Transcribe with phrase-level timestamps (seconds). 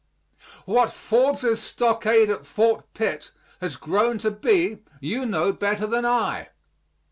[0.65, 6.49] What Forbes's stockade at Fort Pitt has grown to be you know better than I.